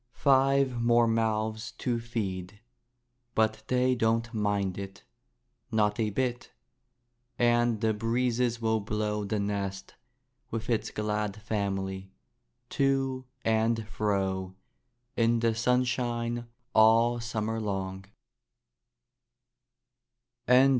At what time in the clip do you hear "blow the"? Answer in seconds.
8.79-9.39